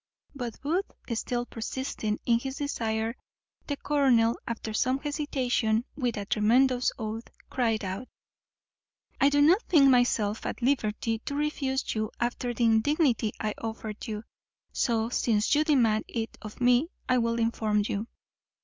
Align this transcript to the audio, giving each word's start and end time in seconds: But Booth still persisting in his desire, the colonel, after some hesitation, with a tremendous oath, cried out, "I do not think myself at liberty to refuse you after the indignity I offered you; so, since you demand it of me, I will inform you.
But 0.33 0.59
Booth 0.61 0.89
still 1.13 1.45
persisting 1.45 2.19
in 2.25 2.39
his 2.39 2.55
desire, 2.57 3.15
the 3.67 3.77
colonel, 3.77 4.35
after 4.47 4.73
some 4.73 4.97
hesitation, 4.97 5.85
with 5.95 6.17
a 6.17 6.25
tremendous 6.25 6.91
oath, 6.97 7.25
cried 7.51 7.85
out, 7.85 8.07
"I 9.19 9.29
do 9.29 9.41
not 9.43 9.61
think 9.69 9.91
myself 9.91 10.43
at 10.47 10.63
liberty 10.63 11.19
to 11.19 11.35
refuse 11.35 11.93
you 11.93 12.09
after 12.19 12.51
the 12.51 12.63
indignity 12.63 13.33
I 13.39 13.53
offered 13.59 14.07
you; 14.07 14.23
so, 14.73 15.09
since 15.09 15.53
you 15.53 15.63
demand 15.63 16.05
it 16.07 16.35
of 16.41 16.59
me, 16.59 16.89
I 17.07 17.19
will 17.19 17.37
inform 17.37 17.83
you. 17.85 18.07